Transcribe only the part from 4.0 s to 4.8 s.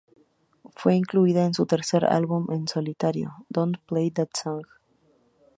That Song!